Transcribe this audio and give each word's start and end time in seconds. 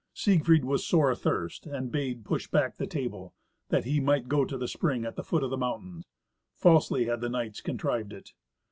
Siegfried 0.15 0.65
was 0.65 0.83
sore 0.83 1.11
athirst 1.11 1.67
and 1.67 1.91
bade 1.91 2.25
push 2.25 2.47
back 2.47 2.75
the 2.77 2.87
table, 2.87 3.35
that 3.69 3.85
he 3.85 3.99
might 3.99 4.27
go 4.27 4.43
to 4.43 4.57
the 4.57 4.67
spring 4.67 5.05
at 5.05 5.15
the 5.15 5.23
foot 5.23 5.43
of 5.43 5.51
the 5.51 5.57
mountain. 5.57 6.03
Falsely 6.55 7.05
had 7.05 7.21
the 7.21 7.29
knights 7.29 7.61
contrived 7.61 8.11
it. 8.11 8.33